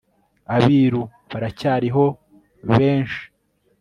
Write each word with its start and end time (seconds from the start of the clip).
abiru 0.55 1.01
baracyariho 1.31 2.05
bemshi 2.73 3.23